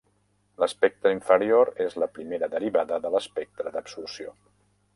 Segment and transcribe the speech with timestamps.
[0.61, 4.35] L'espectre inferior és la primera derivada de l'espectre d'absorció.